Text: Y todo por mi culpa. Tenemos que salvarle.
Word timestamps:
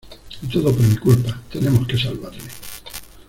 Y 0.41 0.47
todo 0.47 0.71
por 0.75 0.81
mi 0.81 0.97
culpa. 0.97 1.39
Tenemos 1.53 1.85
que 1.87 1.95
salvarle. 1.95 2.41